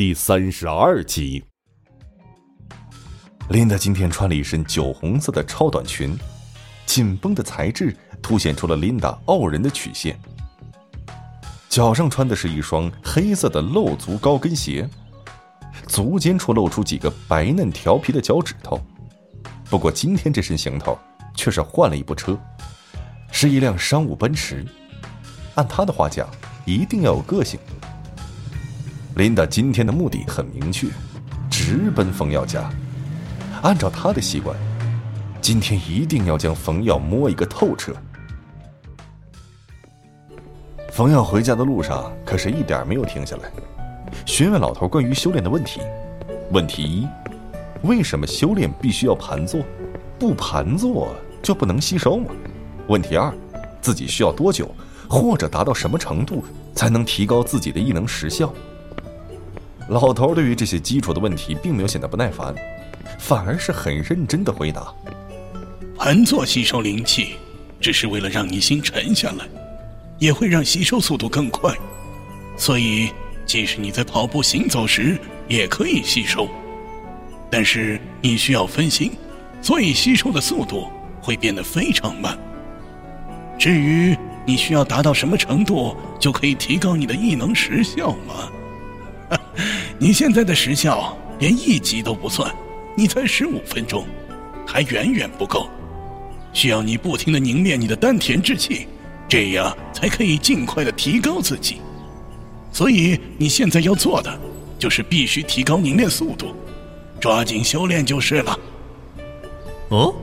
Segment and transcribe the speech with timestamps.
[0.00, 1.44] 第三十二集。
[3.50, 6.18] 琳达今天穿了一身酒红色的超短裙，
[6.86, 10.18] 紧绷的材质凸显出了琳达傲人的曲线。
[11.68, 14.88] 脚上穿的是一双黑色的露足高跟鞋，
[15.86, 18.80] 足尖处露出几个白嫩调皮的脚趾头。
[19.68, 20.98] 不过今天这身行头
[21.34, 22.38] 却是换了一部车，
[23.30, 24.64] 是一辆商务奔驰。
[25.56, 26.26] 按他的话讲，
[26.64, 27.60] 一定要有个性。
[29.16, 30.86] 琳达今天的目的很明确，
[31.50, 32.70] 直奔冯耀家。
[33.60, 34.56] 按照他的习惯，
[35.40, 37.92] 今天一定要将冯耀摸一个透彻。
[40.90, 43.50] 冯耀回家的路上可是一点没有停下来，
[44.24, 45.80] 询问老头关于修炼的问题。
[46.52, 47.06] 问题一：
[47.82, 49.60] 为什么修炼必须要盘坐？
[50.18, 52.26] 不盘坐就不能吸收吗？
[52.86, 53.32] 问题二：
[53.82, 54.72] 自己需要多久，
[55.08, 58.52] 或者达到什么程度，才能提高自己的异能时效？
[59.90, 62.54] 老头对于这些基础的问题并没有显得不耐烦，
[63.18, 64.86] 反而是很认真的回答
[65.98, 67.34] ：“盘坐吸收灵气，
[67.80, 69.44] 只是为了让你心沉下来，
[70.20, 71.74] 也会让吸收速度更快。
[72.56, 73.10] 所以，
[73.44, 75.18] 即使你在跑步行走时
[75.48, 76.48] 也可以吸收，
[77.50, 79.10] 但是你需要分心，
[79.60, 80.88] 所以吸收的速度
[81.20, 82.38] 会变得非常慢。
[83.58, 88.48] 至于你需要达到什么程度就可以提高你的异能时效吗？”
[90.02, 92.50] 你现在的时效连一级都不算，
[92.96, 94.06] 你才十五分钟，
[94.66, 95.68] 还远远不够，
[96.54, 98.88] 需要你不停的凝练你的丹田之气，
[99.28, 101.82] 这样才可以尽快的提高自己。
[102.72, 104.40] 所以你现在要做的，
[104.78, 106.56] 就是必须提高凝练速度，
[107.20, 108.58] 抓紧修炼就是了。
[109.90, 110.14] 哦，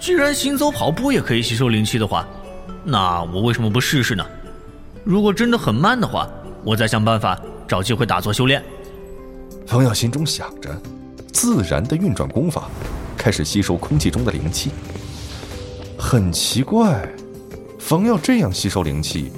[0.00, 2.24] 既然行走跑步也可以吸收灵气的话，
[2.84, 4.24] 那我为什么不试试呢？
[5.02, 6.30] 如果真的很慢的话，
[6.62, 7.36] 我再想办法。
[7.68, 8.62] 找机会打坐修炼。
[9.72, 10.70] 冯耀心中想着，
[11.32, 12.68] 自然的运转功法，
[13.16, 14.70] 开始吸收空气中的灵气。
[15.98, 17.08] 很奇怪，
[17.78, 19.32] 冯耀这样吸收灵气，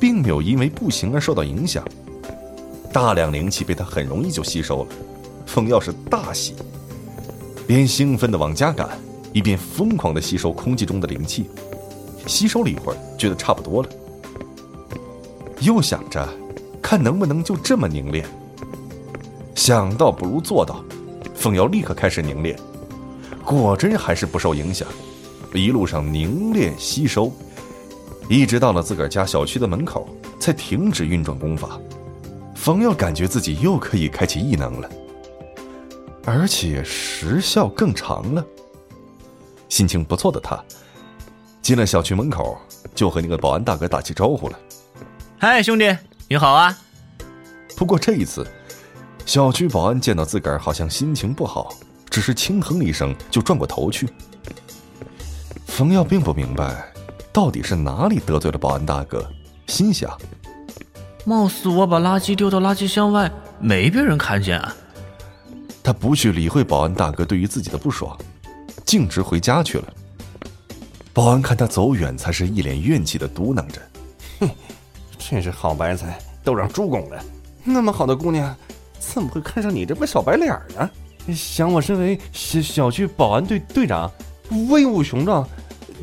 [0.00, 1.86] 并没有因为步行而受到影响。
[2.92, 4.90] 大量灵气被他很容易就吸收了。
[5.46, 6.56] 冯耀是大喜，
[7.64, 8.98] 边兴奋的往家赶，
[9.32, 11.48] 一边疯狂的吸收空气中的灵气。
[12.26, 13.88] 吸收了一会儿，觉得差不多了，
[15.60, 16.28] 又想着。
[16.82, 18.26] 看能不能就这么凝练。
[19.68, 20.82] 想到不如做到，
[21.34, 22.58] 凤瑶立刻开始凝练，
[23.44, 24.88] 果真还是不受影响，
[25.52, 27.30] 一路上凝练吸收，
[28.30, 30.08] 一直到了自个儿家小区的门口，
[30.40, 31.78] 才停止运转功法。
[32.54, 34.88] 冯耀感觉自己又可以开启异能了，
[36.24, 38.42] 而且时效更长了。
[39.68, 40.58] 心情不错的他，
[41.60, 42.56] 进了小区门口，
[42.94, 44.58] 就和那个保安大哥打起招呼了
[45.36, 45.94] ：“嗨，兄弟。”
[46.26, 46.74] 你好啊，
[47.76, 48.46] 不过这一次，
[49.28, 51.68] 小区保安见到自个儿好像心情不好，
[52.08, 54.08] 只是轻哼了一声就转过头去。
[55.66, 56.90] 冯耀并不明白，
[57.30, 59.30] 到底是哪里得罪了保安大哥，
[59.66, 60.18] 心想：
[61.26, 63.30] 貌似我把垃圾丢到垃圾箱外，
[63.60, 64.74] 没被人看见啊。
[65.82, 68.16] 他不去理会保安大哥对于自己的不爽，
[68.86, 69.92] 径直回家去了。
[71.12, 73.82] 保安看他走远，才是一脸怨气的嘟囔着
[74.40, 74.48] ：“哼。”
[75.18, 77.22] 真是好白菜都让猪拱了，
[77.62, 78.56] 那么好的姑娘，
[78.98, 80.88] 怎么会看上你这个小白脸呢？
[81.34, 84.10] 想我身为小小区保安队队长，
[84.70, 85.46] 威武雄壮，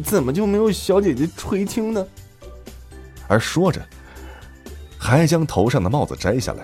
[0.04, 2.06] 怎么就没有小姐姐垂青呢？
[3.28, 3.84] 而说着，
[5.00, 6.64] 还将头上的帽子摘下来，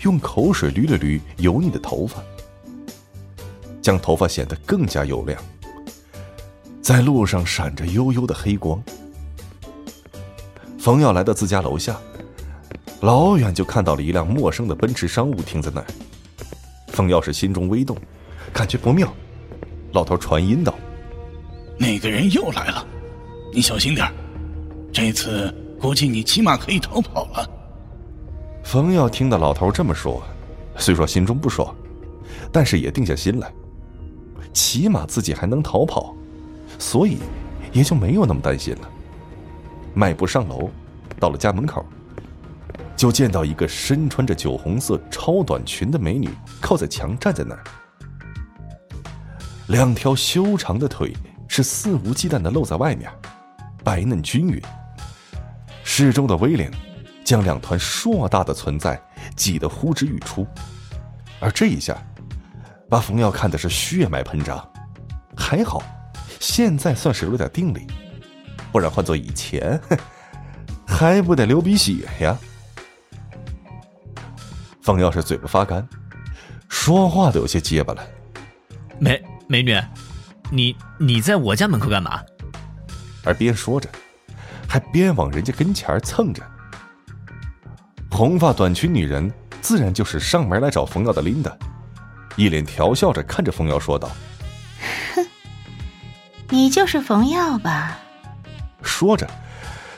[0.00, 2.22] 用口水捋了捋油腻的头发，
[3.82, 5.38] 将头发显得更加油亮，
[6.80, 8.82] 在路上闪着幽幽的黑光。
[10.78, 12.00] 冯耀来到自家楼下，
[13.02, 15.86] 老远就看到了一辆陌生的奔驰商务停在那儿。
[16.86, 17.96] 冯耀是心中微动，
[18.52, 19.12] 感觉不妙。
[19.92, 20.72] 老头传音道
[21.76, 22.86] ：“那个人又来了，
[23.52, 24.08] 你小心点
[24.92, 27.50] 这次估计你起码可以逃跑了。”
[28.62, 30.22] 冯耀听到老头这么说，
[30.76, 31.74] 虽说心中不爽，
[32.52, 33.52] 但是也定下心来，
[34.52, 36.14] 起码自己还能逃跑，
[36.78, 37.18] 所以
[37.72, 38.88] 也就没有那么担心了。
[39.92, 40.70] 迈步上楼，
[41.18, 41.84] 到了家门口，
[43.02, 47.64] 就见到一个身穿着酒红色超短裙的美女靠在墙站在那儿，
[49.66, 51.12] 两条修长的腿
[51.48, 53.10] 是肆无忌惮的露在外面，
[53.82, 54.62] 白嫩均匀。
[55.82, 56.70] 适中的威廉
[57.24, 59.02] 将两团硕大的存在
[59.34, 60.46] 挤得呼之欲出，
[61.40, 62.00] 而这一下，
[62.88, 64.64] 把冯耀看的是血脉喷张。
[65.36, 65.82] 还好，
[66.38, 67.84] 现在算是有点定力。
[68.70, 69.80] 不然换做以前，
[70.86, 72.38] 还不得流鼻血呀！
[74.82, 75.86] 冯耀是嘴巴发干，
[76.68, 78.04] 说话都有些结巴了。
[78.98, 79.80] 美美女，
[80.50, 82.20] 你你在我家门口干嘛？
[83.24, 83.88] 而边说着，
[84.68, 86.42] 还边往人家跟前蹭着。
[88.10, 91.56] 红发短裙女人自然就是上门来找冯耀的琳达，
[92.34, 94.10] 一脸调笑着看着冯耀说道
[95.14, 95.24] ：“哼，
[96.48, 97.98] 你就是冯耀吧？”
[98.82, 99.30] 说着，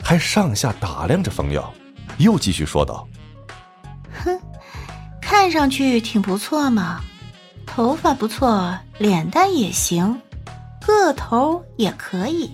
[0.02, 1.72] 还上下打量着冯耀，
[2.18, 3.13] 又继续说道：“哼，
[5.24, 7.00] 看上去挺不错嘛，
[7.64, 10.20] 头发不错，脸蛋也行，
[10.86, 12.50] 个头也可以。”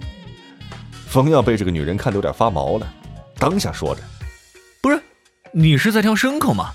[1.06, 2.86] 冯耀被这个女人看得有点发毛了，
[3.36, 4.00] 当下说着
[4.80, 5.02] ：“不是，
[5.52, 6.72] 你是在挑牲口吗？”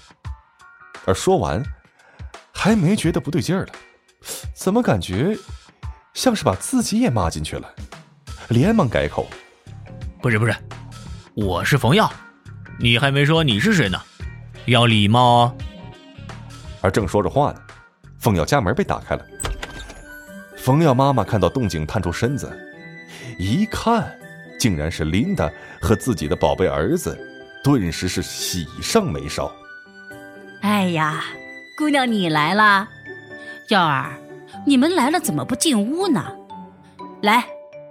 [1.07, 1.63] 而说完，
[2.53, 3.71] 还没觉得不对劲儿了，
[4.53, 5.37] 怎么感觉
[6.13, 7.73] 像是把自己也骂进去了？
[8.49, 9.27] 连忙改口
[10.21, 10.53] ：“不是不是，
[11.35, 12.11] 我是冯耀，
[12.79, 14.01] 你还没说你是谁呢，
[14.65, 15.57] 要礼貌哦。”
[16.85, 17.59] 而正说着话呢，
[18.19, 19.25] 凤耀家门被打开了，
[20.55, 22.47] 冯耀妈妈看到动静，探出身子，
[23.39, 24.15] 一看。
[24.57, 25.51] 竟然是琳达
[25.81, 27.17] 和自己的宝贝儿子，
[27.63, 29.51] 顿时是喜上眉梢。
[30.61, 31.23] 哎呀，
[31.77, 32.87] 姑娘你来啦，
[33.69, 34.13] 耀儿，
[34.65, 36.23] 你们来了怎么不进屋呢？
[37.21, 37.43] 来，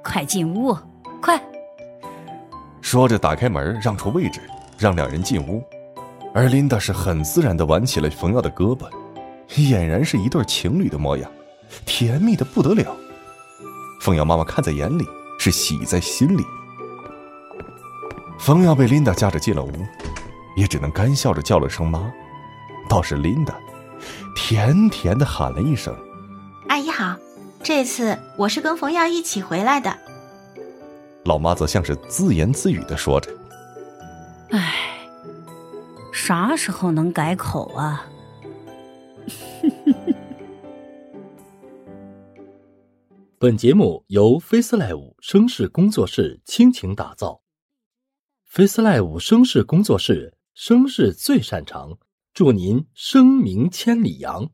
[0.03, 0.77] 快进屋，
[1.21, 1.41] 快！
[2.81, 4.41] 说着打开门，让出位置，
[4.79, 5.63] 让两人进屋。
[6.35, 8.89] 而琳达是很自然的挽起了冯耀的胳膊，
[9.49, 11.31] 俨然是一对情侣的模样，
[11.87, 12.95] 甜蜜的不得了。
[14.01, 15.07] 冯耀妈妈看在眼里。
[15.37, 16.43] 是喜在心里。
[18.39, 19.71] 冯耀被琳达夹着进了屋，
[20.57, 22.11] 也只能干笑着叫了声妈。
[22.89, 23.55] 倒是琳达，
[24.35, 25.95] 甜甜的喊了一声
[26.69, 27.15] ：“阿姨好。”
[27.63, 29.95] 这次我是跟冯耀一起回来的。
[31.25, 33.31] 老妈则像是自言自语的说着
[34.53, 34.84] ：“唉，
[36.27, 38.09] 啥时候能改口啊？”
[43.39, 47.43] 本节目由 FaceLive 声势工作室倾情打造
[48.51, 51.99] ，FaceLive 声势工作室声势最擅长，
[52.33, 54.51] 祝您声名千里扬。